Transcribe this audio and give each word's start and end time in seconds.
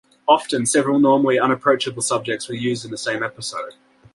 Often 0.27 0.65
several 0.65 0.97
normally 0.97 1.37
unapproachable 1.37 2.01
subjects 2.01 2.49
were 2.49 2.55
used 2.55 2.83
in 2.85 2.89
the 2.89 2.97
same 2.97 3.21
episode. 3.21 3.75